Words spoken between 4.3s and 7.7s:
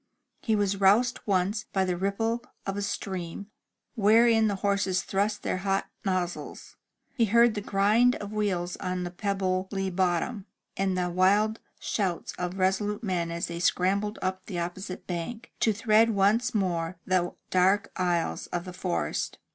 the horses thrust their hot nozzles, he heard the